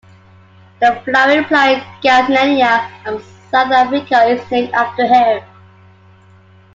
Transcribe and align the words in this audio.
The 0.79 0.99
flowering 1.05 1.43
plant 1.45 1.83
Gazania, 2.01 2.89
of 3.05 3.23
southern 3.51 3.73
Africa, 3.95 4.23
is 4.23 4.49
named 4.49 4.73
after 4.73 5.05
him. 5.05 5.43